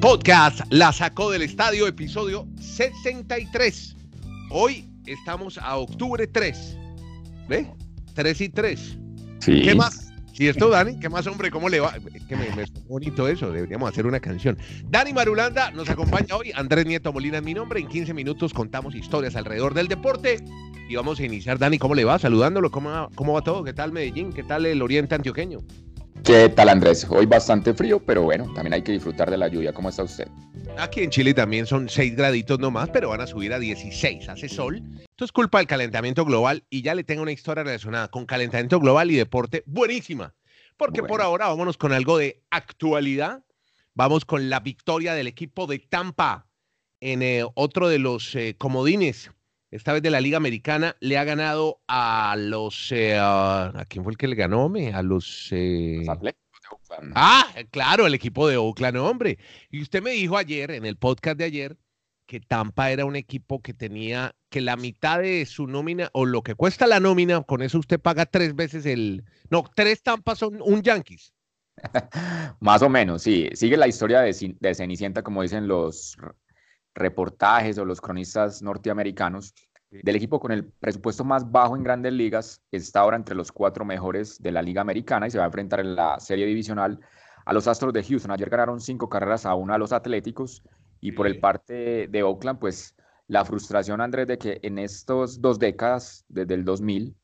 [0.00, 3.96] Podcast La Sacó del Estadio, episodio 63.
[4.50, 6.78] Hoy estamos a octubre 3.
[7.48, 7.68] ¿Ve?
[8.14, 8.98] 3 y 3.
[9.40, 9.62] Sí.
[9.62, 10.12] ¿Qué más?
[10.32, 11.50] Si esto, Dani, ¿qué más, hombre?
[11.50, 11.96] ¿Cómo le va?
[12.14, 14.56] Es que me, me es bonito eso, deberíamos hacer una canción.
[14.84, 17.80] Dani Marulanda nos acompaña hoy, Andrés Nieto Molina es mi nombre.
[17.80, 20.38] En 15 minutos contamos historias alrededor del deporte
[20.88, 21.58] y vamos a iniciar.
[21.58, 22.20] Dani, ¿cómo le va?
[22.20, 23.64] Saludándolo, ¿cómo, cómo va todo?
[23.64, 24.32] ¿Qué tal Medellín?
[24.32, 25.58] ¿Qué tal el Oriente Antioqueño?
[26.28, 27.06] ¿Qué tal Andrés?
[27.08, 29.72] Hoy bastante frío, pero bueno, también hay que disfrutar de la lluvia.
[29.72, 30.28] ¿Cómo está usted?
[30.76, 34.28] Aquí en Chile también son 6 graditos nomás, pero van a subir a 16.
[34.28, 34.82] Hace sol.
[35.08, 38.78] Esto es culpa del calentamiento global y ya le tengo una historia relacionada con calentamiento
[38.78, 40.34] global y deporte buenísima.
[40.76, 41.14] Porque Bueno.
[41.14, 43.42] por ahora vámonos con algo de actualidad.
[43.94, 46.46] Vamos con la victoria del equipo de Tampa
[47.00, 49.30] en eh, otro de los eh, comodines,
[49.70, 50.96] esta vez de la Liga Americana.
[51.00, 52.90] Le ha ganado a los...
[52.92, 54.64] eh, ¿A quién fue el que le ganó?
[54.64, 54.92] hombre?
[54.92, 55.48] A los...
[55.52, 56.18] eh, Los
[56.70, 57.12] Oakland.
[57.14, 59.38] Ah, claro, el equipo de Oakland, hombre.
[59.70, 61.76] Y usted me dijo ayer, en el podcast de ayer,
[62.26, 66.42] que Tampa era un equipo que tenía que la mitad de su nómina, o lo
[66.42, 69.24] que cuesta la nómina, con eso usted paga tres veces el...
[69.50, 71.32] No, tres Tampas son un Yankees.
[72.60, 73.48] Más o menos, sí.
[73.54, 76.16] Sigue la historia de, Cenicienta, como dicen los
[76.98, 79.54] reportajes o los cronistas norteamericanos.
[79.90, 83.86] Del equipo con el presupuesto más bajo en grandes ligas, está ahora entre los cuatro
[83.86, 87.00] mejores de la Liga Americana y se va a enfrentar en la serie divisional
[87.46, 88.30] a los Astros de Houston.
[88.30, 90.62] Ayer ganaron cinco carreras a una a los Atléticos
[91.00, 92.94] y por el parte de Oakland, pues
[93.28, 97.16] la frustración, Andrés, de que en estos dos décadas, desde el 2000,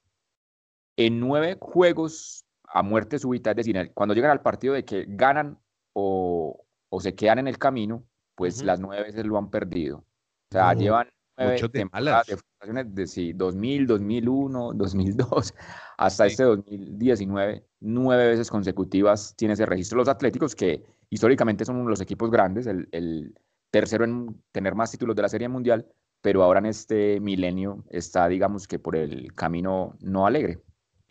[0.97, 5.58] en nueve juegos a muerte súbita, es decir, cuando llegan al partido de que ganan
[5.92, 8.05] o, o se quedan en el camino,
[8.35, 8.67] pues Ujú.
[8.67, 9.99] las nueve veces lo han perdido.
[9.99, 10.05] O
[10.53, 15.55] sea, No, llevan nueve muchos de temporadas de frustraciones de sí, 2000, 2001, 2002,
[15.99, 16.31] hasta Sí.
[16.33, 19.99] este 2019, nueve veces consecutivas tiene ese registro.
[19.99, 23.35] Los Atléticos, que históricamente son uno de los equipos grandes, el, el
[23.71, 25.87] tercero en tener más títulos de la Serie Mundial,
[26.20, 30.61] pero ahora en este milenio está, digamos que por el camino no alegre.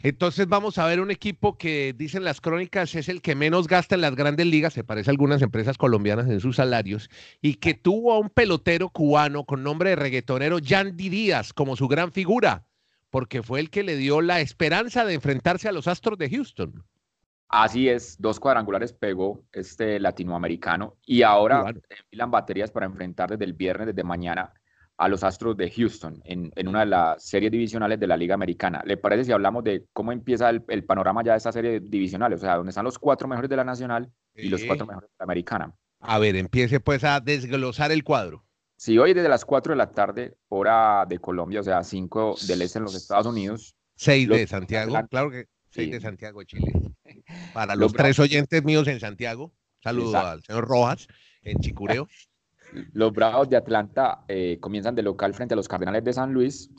[0.03, 3.95] Entonces vamos a ver un equipo que dicen las crónicas es el que menos gasta
[3.95, 7.09] en las grandes ligas, se parece a algunas empresas colombianas en sus salarios,
[7.41, 11.87] y que tuvo a un pelotero cubano con nombre de reggaetonero, Yandy Díaz, como su
[11.87, 12.65] gran figura,
[13.09, 16.83] porque fue el que le dio la esperanza de enfrentarse a los Astros de Houston.
[17.47, 23.53] Así es, dos cuadrangulares pegó este latinoamericano y ahora enfilan baterías para enfrentar desde el
[23.53, 24.51] viernes, desde mañana,
[25.03, 28.35] a los Astros de Houston en, en una de las series divisionales de la Liga
[28.35, 28.81] Americana.
[28.85, 32.31] ¿Le parece si hablamos de cómo empieza el, el panorama ya de esta serie divisional?
[32.33, 34.89] O sea, donde están los cuatro mejores de la Nacional y los cuatro Sí.
[34.89, 35.73] mejores de la Americana.
[35.99, 38.45] A ver, empiece pues a desglosar el cuadro.
[38.77, 42.61] Si hoy desde las 4 de la tarde, hora de Colombia, o sea, 5 del
[42.61, 45.91] este en los Estados Unidos, Seis Los de Santiago, claro que seis Sí.
[45.91, 46.71] de Santiago, Chile.
[47.53, 50.27] Para Los los tres oyentes míos en Santiago, saludo Exacto.
[50.29, 51.07] al señor Rojas
[51.43, 52.07] en Chicureo.
[52.93, 56.69] Los Bravos de Atlanta eh, comienzan de local frente a los Cardenales de San Luis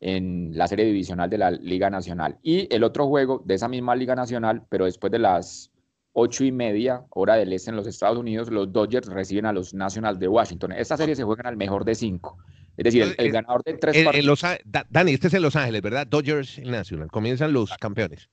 [0.00, 2.38] en la serie divisional de la Liga Nacional.
[2.42, 5.70] Y el otro juego de esa misma Liga Nacional, pero después de las
[6.12, 9.74] ocho y media, hora del este en los Estados Unidos, los Dodgers reciben a los
[9.74, 10.72] Nationals de Washington.
[10.72, 12.38] Esta serie se juega al mejor de cinco.
[12.76, 14.26] Es decir, el, el Entonces, ganador de tres en partidos.
[14.26, 14.44] Los
[14.90, 16.06] Dani, este es en Los Ángeles, ¿verdad?
[16.06, 17.10] Dodgers National.
[17.10, 18.28] Comienzan los campeones.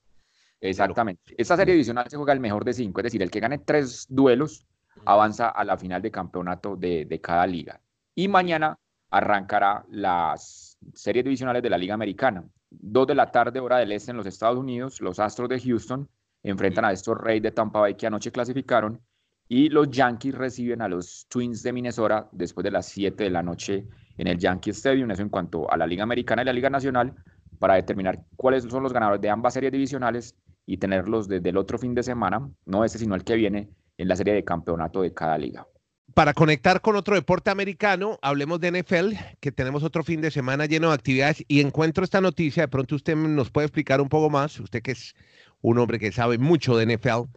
[0.60, 1.34] Exactamente.
[1.36, 4.06] Esta serie divisional se juega el mejor de cinco, es decir, el que gane tres
[4.08, 4.64] duelos
[5.04, 7.80] avanza a la final de campeonato de, de cada liga.
[8.14, 8.78] Y mañana
[9.10, 12.44] arrancará las series divisionales de la Liga Americana.
[12.70, 16.08] Dos de la tarde, hora del este en los Estados Unidos, los Astros de Houston
[16.42, 19.00] enfrentan a estos Reyes de Tampa Bay que anoche clasificaron
[19.48, 23.42] y los Yankees reciben a los Twins de Minnesota después de las 7 de la
[23.42, 23.86] noche
[24.16, 25.10] en el Yankee Stadium.
[25.10, 27.14] Eso en cuanto a la Liga Americana y la Liga Nacional
[27.58, 31.78] para determinar cuáles son los ganadores de ambas series divisionales y tenerlos desde el otro
[31.78, 33.68] fin de semana, no este, sino el que viene
[34.02, 35.66] en la serie de campeonato de cada liga.
[36.14, 40.66] Para conectar con otro deporte americano, hablemos de NFL, que tenemos otro fin de semana
[40.66, 44.28] lleno de actividades y encuentro esta noticia, de pronto usted nos puede explicar un poco
[44.28, 45.14] más, usted que es
[45.62, 47.30] un hombre que sabe mucho de NFL.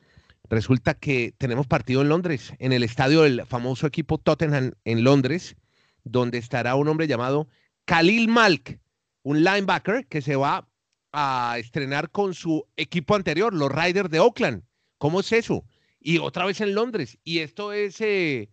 [0.50, 5.56] Resulta que tenemos partido en Londres, en el estadio del famoso equipo Tottenham en Londres,
[6.04, 7.48] donde estará un hombre llamado
[7.86, 8.80] Khalil Malk,
[9.24, 10.68] un linebacker que se va
[11.14, 14.64] a estrenar con su equipo anterior, los Riders de Oakland.
[14.98, 15.64] ¿Cómo es eso?
[16.08, 17.18] Y otra vez en Londres.
[17.24, 18.52] Y esto es eh,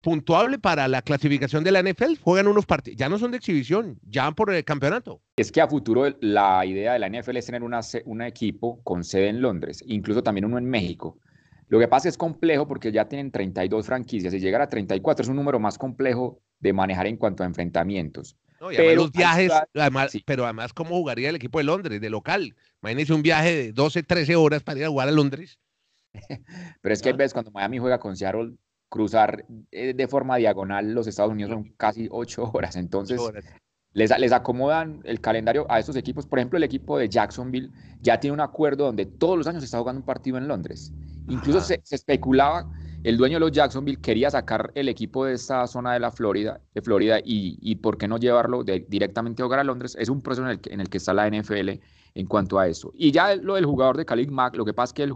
[0.00, 2.16] puntuable para la clasificación de la NFL.
[2.22, 5.20] Juegan unos partidos, ya no son de exhibición, ya van por el campeonato.
[5.36, 9.04] Es que a futuro la idea de la NFL es tener una, un equipo con
[9.04, 11.18] sede en Londres, incluso también uno en México.
[11.68, 15.28] Lo que pasa es complejo porque ya tienen 32 franquicias y llegar a 34 es
[15.28, 18.34] un número más complejo de manejar en cuanto a enfrentamientos.
[18.62, 20.22] No, y Pero los viajes, además, sí.
[20.24, 22.56] pero además, ¿cómo jugaría el equipo de Londres, de local?
[22.80, 25.58] Imagínense un viaje de 12, 13 horas para ir a jugar a Londres.
[26.82, 28.54] Pero es que hay veces cuando Miami juega con Seattle,
[28.88, 32.76] cruzar eh, de forma diagonal los Estados Unidos son casi ocho horas.
[32.76, 33.20] Entonces,
[33.92, 36.26] Les, les, acomodan el calendario a estos equipos.
[36.26, 37.70] Por ejemplo, el equipo de Jacksonville
[38.00, 40.92] ya tiene un acuerdo donde todos los años está jugando un partido en Londres.
[41.28, 42.70] Incluso se, especulaba,
[43.02, 46.60] el dueño de los Jacksonville quería sacar el equipo de esta zona de la Florida,
[46.74, 49.96] de Florida y, y por qué no llevarlo directamente a jugar a Londres.
[49.98, 51.70] Es un proceso en el, que, en el que está la NFL
[52.14, 52.92] en cuanto a eso.
[52.94, 55.14] Y ya lo del jugador de Khalid Mack, lo que pasa es que él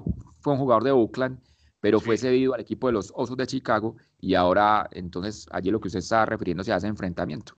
[0.49, 1.39] fue un jugador de Oakland
[1.81, 5.81] pero fue cedido al equipo de los Osos de Chicago y ahora entonces allí lo
[5.81, 7.55] que usted está refiriéndose a ese enfrentamiento.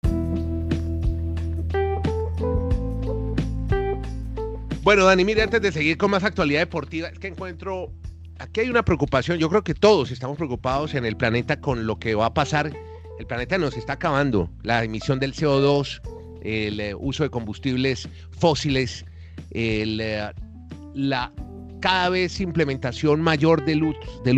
[4.81, 7.91] Bueno, Dani, mire, antes de seguir con más actualidad deportiva, es que encuentro,
[8.39, 11.99] aquí hay una preocupación, yo creo que todos estamos preocupados en el planeta con lo
[11.99, 12.71] que va a pasar.
[13.19, 16.01] El planeta nos está acabando, la emisión del CO2,
[16.41, 19.05] el eh, uso de combustibles fósiles,
[19.51, 20.31] el, eh,
[20.95, 21.33] la
[21.79, 23.83] cada vez implementación mayor del,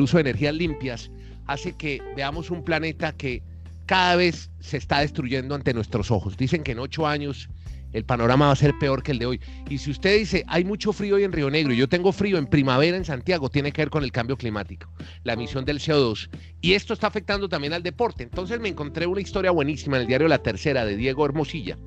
[0.02, 1.12] uso de energías limpias
[1.48, 3.42] hace que veamos un planeta que
[3.86, 6.38] cada vez se está destruyendo ante nuestros ojos.
[6.38, 7.50] Dicen que en ocho años
[7.94, 9.42] el panorama va a ser peor que el de hoy.
[9.70, 12.48] Y si usted dice, hay mucho frío hoy en Río Negro, yo tengo frío en
[12.48, 14.90] primavera en Santiago, tiene que ver con el cambio climático,
[15.24, 16.30] la emisión del CO2.
[16.62, 18.24] Y esto está afectando también al deporte.
[18.24, 21.78] Entonces me encontré una historia buenísima en el diario La Tercera de Diego Hermosilla,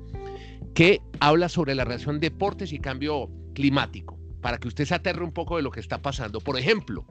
[0.75, 5.31] que habla sobre la relación deportes y cambio climático para que usted se aterre un
[5.31, 6.39] poco de lo que está pasando.
[6.39, 7.03] Por ejemplo,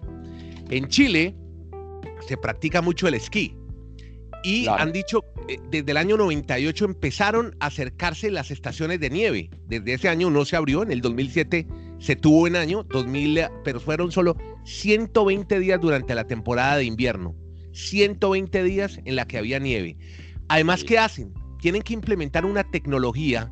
[0.71, 1.35] en Chile
[2.29, 3.57] se practica mucho el esquí
[4.45, 9.51] y han dicho, eh, desde el año 98 empezaron a acercarse las estaciones de nieve.
[9.67, 11.67] Desde ese año no se abrió, en el 2007
[11.99, 17.35] se tuvo en año, 2000, pero fueron solo 120 días durante la temporada de invierno.
[17.73, 19.97] 120 días en la que había nieve.
[20.47, 21.35] Además, ¿qué hacen?
[21.61, 23.51] Tienen que implementar una tecnología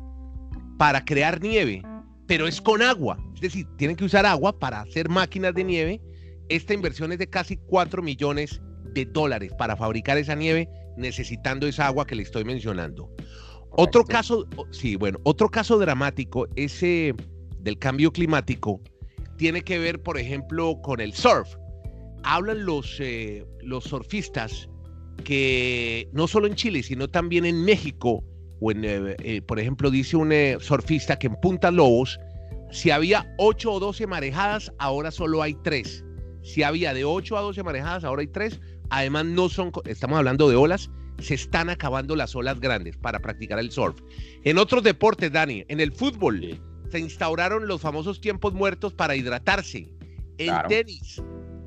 [0.77, 1.83] para crear nieve
[2.27, 3.17] pero es con agua.
[3.43, 6.01] Es decir, tienen que usar agua para hacer máquinas de nieve.
[6.47, 8.61] Esta inversión es de casi 4 millones
[8.93, 13.13] de dólares para fabricar esa nieve, necesitando esa agua que le estoy mencionando.
[13.71, 17.13] Otro caso, sí, bueno, otro caso dramático, ese
[17.59, 18.79] del cambio climático,
[19.35, 21.53] tiene que ver, por ejemplo, con el surf.
[22.23, 24.69] Hablan los, eh, los surfistas
[25.25, 28.23] que no solo en Chile, sino también en México,
[28.73, 30.31] eh, eh, por ejemplo, dice un
[30.61, 32.17] surfista que en Punta Lobos,
[32.73, 36.03] si había 8 o 12 marejadas, ahora solo hay 3.
[36.41, 38.59] Si había de 8 a 12 marejadas, ahora hay 3.
[38.89, 40.89] Además, no son, estamos hablando de olas,
[41.19, 44.01] se están acabando las olas grandes para practicar el surf.
[44.43, 46.59] En otros deportes, Dani, en el fútbol,
[46.89, 49.87] se instauraron los famosos tiempos muertos para hidratarse.
[50.39, 51.21] En tenis,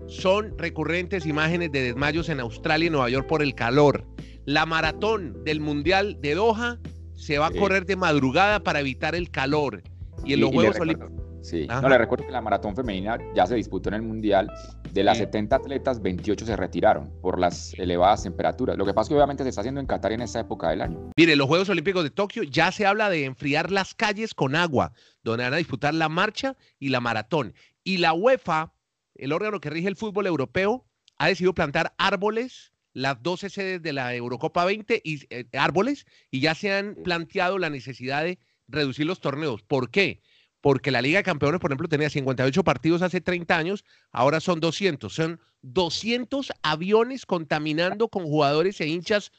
[0.09, 4.05] son recurrentes imágenes de desmayos en Australia y Nueva York por el calor.
[4.45, 6.81] La maratón del Mundial de Doha
[7.15, 9.85] se va a correr de madrugada para evitar el calor.
[10.25, 11.27] Y en los Juegos Olímpicos.
[11.47, 14.51] Sí, no le recuerdo que la maratón femenina ya se disputó en el Mundial.
[14.93, 18.77] De las 70 atletas, 28 se retiraron por las elevadas temperaturas.
[18.77, 20.83] Lo que pasa es que obviamente se está haciendo en Qatar en esta época del
[20.83, 21.13] año.
[21.17, 24.93] Mire, los Juegos Olímpicos de Tokio ya se habla de enfriar las calles con agua,
[25.23, 27.55] donde van a disputar la marcha y la maratón.
[27.85, 28.73] Y la UEFA,
[29.15, 30.85] el órgano que rige el fútbol europeo,
[31.17, 36.41] ha decidido plantar árboles las 12 sedes de la Eurocopa 20 y eh, árboles y
[36.41, 39.63] ya se han planteado la necesidad de reducir los torneos.
[39.63, 40.23] ¿Por qué?
[40.61, 44.61] Porque la Liga de Campeones, por ejemplo, tenía 58 partidos hace 30 años, ahora son
[44.61, 45.13] 200.
[45.13, 49.33] Son 200 aviones contaminando con jugadores e hinchas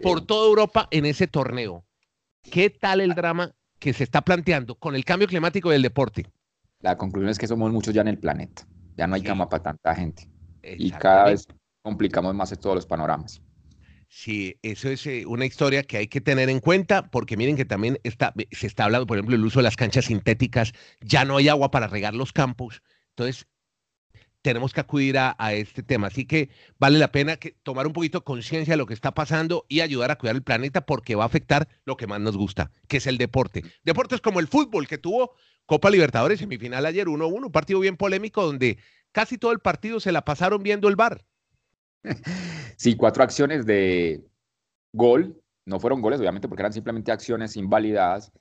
[0.00, 1.84] por toda Europa en ese torneo.
[2.42, 6.26] ¿Qué tal el drama que se está planteando con el cambio climático del deporte?
[6.80, 8.66] La conclusión es que somos muchos ya en el planeta.
[8.96, 10.28] Ya no hay cama para tanta gente.
[10.62, 11.46] Y cada vez
[11.82, 13.42] complicamos más todos los panoramas.
[14.12, 17.64] Sí, eso es eh, una historia que hay que tener en cuenta porque miren que
[17.64, 21.36] también está, se está hablando, por ejemplo, el uso de las canchas sintéticas, ya no
[21.36, 23.46] hay agua para regar los campos, entonces
[24.42, 26.08] tenemos que acudir a, este tema.
[26.08, 29.64] Así que vale la pena que tomar un poquito conciencia de lo que está pasando
[29.68, 32.72] y ayudar a cuidar el planeta porque va a afectar lo que más nos gusta,
[32.88, 33.62] que es el deporte.
[33.84, 35.36] Deportes como el fútbol, que tuvo
[35.66, 38.78] Copa Libertadores semifinal ayer 1-1, un partido bien polémico donde
[39.12, 41.24] casi todo el partido se la pasaron viendo el bar.
[42.76, 44.24] Sí, cuatro acciones de
[44.92, 45.38] gol.
[45.66, 48.32] No fueron goles, obviamente, porque eran simplemente acciones invalidadas.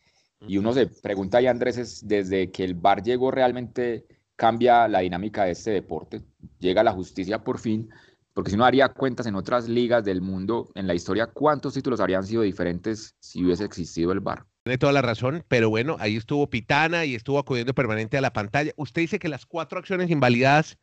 [0.47, 4.05] Y uno se pregunta, y Andrés, es, desde que el VAR llegó, realmente
[4.37, 6.21] cambia la dinámica de este deporte.
[6.59, 7.89] Llega la justicia por fin,
[8.33, 11.99] porque si uno haría cuentas en otras ligas del mundo, en la historia, ¿cuántos títulos
[11.99, 14.45] habrían sido diferentes si hubiese existido el VAR?
[14.63, 18.31] Tiene toda la razón, pero bueno, ahí estuvo Pitana y estuvo acudiendo permanente a la
[18.31, 18.71] pantalla.
[18.77, 20.77] ¿Usted dice que las cuatro acciones invalidadas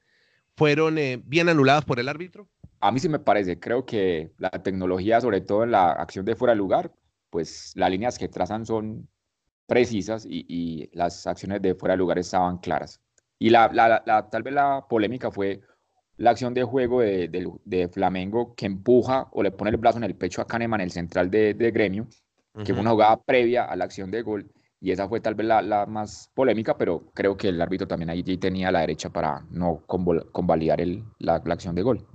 [0.57, 2.49] fueron eh, bien anuladas por el árbitro?
[2.87, 6.37] A mí sí me parece, creo que la tecnología, sobre todo en la acción de
[6.37, 6.93] fuera de lugar,
[7.31, 9.09] pues las líneas que trazan son
[9.67, 13.01] precisas y, las acciones de fuera de lugar estaban claras.
[13.41, 15.63] Y la, la, tal vez la polémica fue
[16.17, 20.15] la acción de juego de, Flamengo que empuja o le pone el brazo en el
[20.15, 22.07] pecho a Kahneman, el central de, gremio,
[22.65, 24.49] que fue una jugada previa a la acción de gol.
[24.81, 28.23] Y esa fue tal vez la, más polémica, pero creo que el árbitro también ahí
[28.23, 30.79] tenía la derecha para no convalidar
[31.19, 32.07] la, la acción de gol.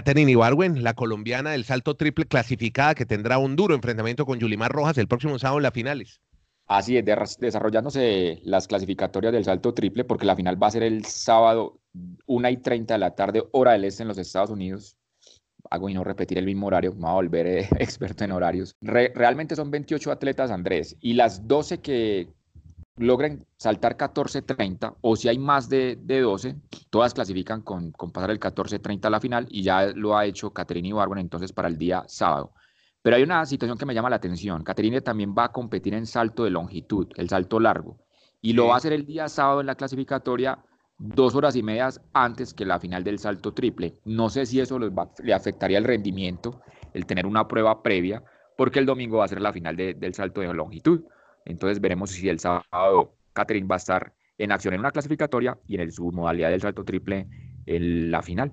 [0.00, 4.72] Katherine Ibarwen, la colombiana del salto triple clasificada que tendrá un duro enfrentamiento con Yulimar
[4.72, 6.22] Rojas el próximo sábado en las finales.
[6.66, 7.04] Así es,
[7.38, 11.80] desarrollándose las clasificatorias del salto triple, porque la final va a ser el sábado
[12.24, 14.96] 1 y 30 de la tarde, hora del este en los Estados Unidos.
[15.68, 18.74] Hago y no repetir el mismo horario, me voy a volver eh, experto en horarios.
[18.80, 22.30] realmente son 28 atletas, Andrés, y las 12 que,
[23.00, 26.56] logren saltar 14-30 o si hay más de, 12,
[26.90, 30.88] todas clasifican con, pasar el 14-30 a la final y ya lo ha hecho Caterina
[30.88, 32.52] Ibargüen entonces para el día sábado.
[33.02, 34.62] Pero hay una situación que me llama la atención.
[34.62, 37.98] Caterina también va a competir en salto de longitud, el salto largo,
[38.42, 40.58] y lo va a hacer el día sábado en la clasificatoria
[40.98, 43.98] dos horas y media antes que la final del salto triple.
[44.04, 46.60] No sé si eso le afectaría el rendimiento,
[46.92, 48.22] el tener una prueba previa,
[48.58, 51.04] porque el domingo va a ser la final del salto de longitud.
[51.44, 55.80] Entonces veremos si el sábado Catherine va a estar en acción en una clasificatoria y
[55.80, 57.26] en su modalidad del salto triple
[57.66, 58.52] en la final.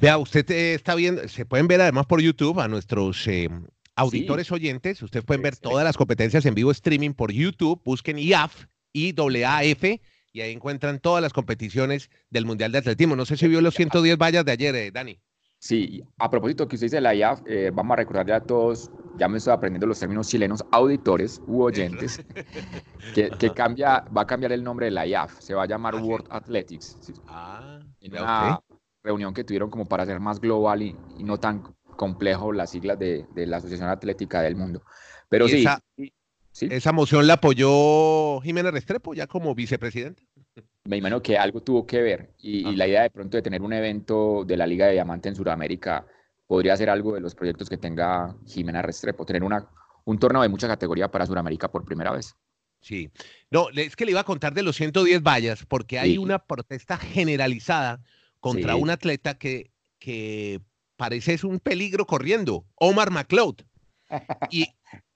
[0.00, 3.48] Vea, usted eh, está viendo, se pueden ver además por YouTube a nuestros eh,
[3.96, 8.66] auditores oyentes, ustedes pueden ver todas las competencias en vivo streaming por YouTube, busquen IAF,
[8.92, 9.84] IAAF,
[10.32, 13.14] y ahí encuentran todas las competiciones del Mundial de Atletismo.
[13.14, 15.20] No sé si vio los 110 vallas de ayer, eh, Dani.
[15.64, 19.28] Sí, a propósito que usted dice la IAF, eh, vamos a recordarle a todos, ya
[19.28, 22.22] me estoy aprendiendo los términos chilenos, auditores u oyentes,
[23.14, 26.02] que, cambia, va a cambiar el nombre de la IAF, se va a llamar ah,
[26.02, 26.98] World Athletics.
[27.28, 28.60] Ah, en una
[29.02, 31.62] reunión que tuvieron como para ser más global y, no tan
[31.96, 34.82] complejo las siglas de, la Asociación Atlética del Mundo.
[35.30, 35.64] Pero sí,
[36.52, 40.28] sí, Esa moción la apoyó Jiménez Restrepo ya como vicepresidente
[40.86, 43.72] me imagino que algo tuvo que ver y, la idea de pronto de tener un
[43.72, 46.06] evento de la Liga de Diamante en Sudamérica
[46.46, 49.66] podría ser algo de los proyectos que tenga Jimena Restrepo, tener una,
[50.04, 52.36] un torneo de mucha categoría para Sudamérica por primera vez.
[52.82, 53.10] Sí,
[53.50, 56.98] no, es que le iba a contar de los 110 vallas porque hay una protesta
[56.98, 58.02] generalizada
[58.40, 60.60] contra un atleta que, que
[60.96, 63.62] parece es un peligro corriendo, Omar McLeod.
[64.50, 64.66] Y,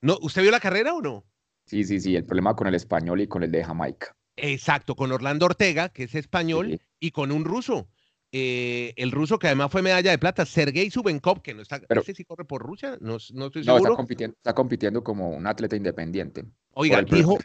[0.01, 1.23] no, ¿Usted vio la carrera o no?
[1.65, 4.15] Sí, sí, sí, el problema con el español y con el de Jamaica.
[4.41, 7.89] Exacto, con Orlando Ortega, que es español, y con un ruso.
[8.31, 12.03] Eh, el ruso que además fue medalla de plata, Sergei Subenkov, que no está, pero,
[12.03, 13.65] si corre por Rusia, no, no estoy seguro.
[13.65, 16.45] No, está compitiendo, está compitiendo como un atleta independiente.
[16.73, 17.39] Oiga, dijo,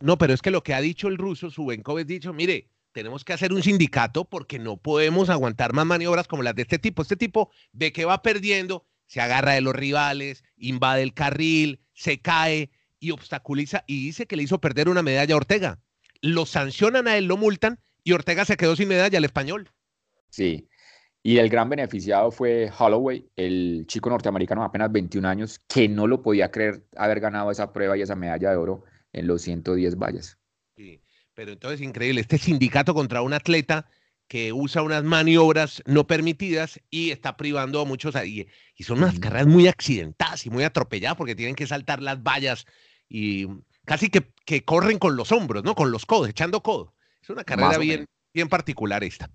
[0.00, 3.24] no, pero es que lo que ha dicho el ruso Subenkov es dicho, mire, tenemos
[3.24, 7.00] que hacer un sindicato porque no podemos aguantar más maniobras como las de este tipo.
[7.00, 12.20] Este tipo ve que va perdiendo, se agarra de los rivales, invade el carril, se
[12.20, 15.80] cae y obstaculiza y dice que le hizo perder una medalla a Ortega
[16.20, 19.70] lo sancionan a él, lo multan y Ortega se quedó sin medalla al español.
[20.30, 20.68] Sí,
[21.22, 26.06] y el gran beneficiado fue Holloway, el chico norteamericano de apenas 21 años, que no
[26.06, 29.96] lo podía creer haber ganado esa prueba y esa medalla de oro en los 110
[29.96, 30.38] vallas.
[30.76, 31.02] Sí,
[31.34, 33.88] pero entonces increíble, este sindicato contra un atleta
[34.28, 38.46] que usa unas maniobras no permitidas y está privando a muchos, y,
[38.76, 42.66] y son unas carreras muy accidentadas y muy atropelladas porque tienen que saltar las vallas
[43.08, 43.46] y
[43.88, 45.74] casi que, que, corren con los hombros, ¿no?
[45.74, 46.94] Con los codos, echando codo.
[47.22, 49.30] Es una carrera bien, bien particular esta.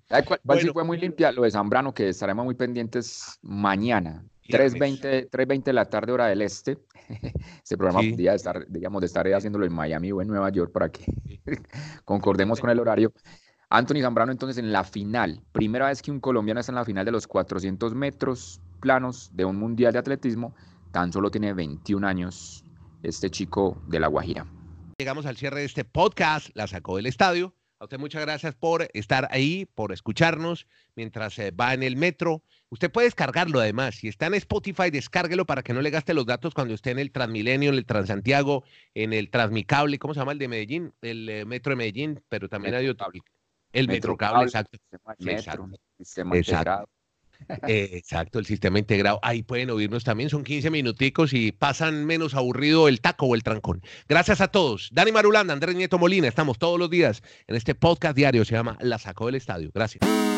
[0.45, 1.31] Cuál, fue muy limpia?
[1.31, 4.23] Lo de Zambrano, que estaremos muy pendientes mañana.
[4.47, 6.77] 3.20 de la tarde, hora del este.
[7.63, 10.89] Ese programa podría estar, digamos, de estar haciéndolo en Miami o en Nueva York para
[10.89, 11.05] que
[12.05, 13.11] concordemos con el horario.
[13.69, 15.41] Anthony Zambrano, entonces, en la final.
[15.51, 19.45] Primera vez que un colombiano está en la final de los 400 metros planos de
[19.45, 20.53] un mundial de atletismo.
[20.91, 22.63] Tan solo tiene 21 años
[23.03, 24.47] este chico de La Guajira.
[24.97, 27.53] Llegamos al cierre de este podcast, la sacó del estadio.
[27.79, 32.41] A usted muchas gracias por estar ahí, por escucharnos mientras eh, va en el metro.
[32.69, 33.95] Usted puede descargarlo además.
[33.95, 36.99] Si está en Spotify, descárguelo para que no le gaste los datos cuando esté en
[36.99, 40.93] el Transmilenio, en el Transantiago, en el Transmicable, ¿cómo se llama el de Medellín?
[41.01, 43.11] El eh, Metro de Medellín, pero también hay otro.
[43.73, 44.77] El Metrocable, exacto.
[45.19, 46.87] Metro, sistema exacto.
[47.67, 49.19] Eh, exacto, el sistema integrado.
[49.21, 53.43] Ahí pueden oírnos también, son 15 minuticos y pasan menos aburrido el taco o el
[53.43, 53.81] trancón.
[54.07, 54.89] Gracias a todos.
[54.91, 58.77] Dani Marulanda, Andrés Nieto Molina, estamos todos los días en este podcast diario, se llama
[58.81, 59.71] La Sacó del Estadio.
[59.73, 60.32] Gracias.